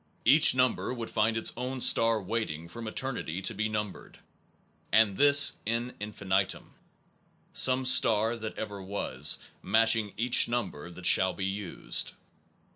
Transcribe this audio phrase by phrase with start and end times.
[0.25, 4.17] Each number would find its own star waiting from eternity to be numbered;
[4.91, 6.73] and this in infinitum,
[7.53, 12.13] some star that ever was, matching each number that shall be used.